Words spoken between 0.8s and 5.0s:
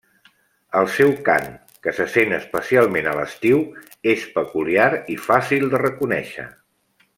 seu cant, que se sent especialment a l'estiu, és peculiar